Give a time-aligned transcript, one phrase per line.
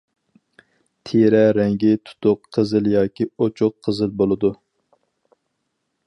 [1.09, 4.51] تېرە رەڭگى تۇتۇق قىزىل ياكى ئوچۇق قىزىل بولىدۇ.